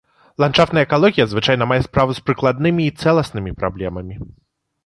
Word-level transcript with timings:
Ландшафтная 0.43 0.83
экалогія 0.87 1.25
звычайна 1.33 1.67
мае 1.71 1.77
справу 1.87 2.11
з 2.21 2.25
прыкладнымі 2.31 2.83
і 2.89 2.95
цэласнымі 3.07 3.55
праблемамі. 3.61 4.15